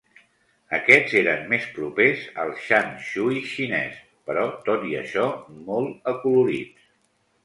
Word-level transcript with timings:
Aquests 0.75 1.11
eren 1.17 1.43
més 1.49 1.65
propers 1.75 2.23
al 2.43 2.53
shan 2.67 2.89
shui 3.09 3.37
xinès, 3.51 3.99
però 4.31 4.47
tot 4.71 4.87
i 4.93 4.97
això 5.03 5.27
molt 5.69 6.11
acolorits. 6.13 6.89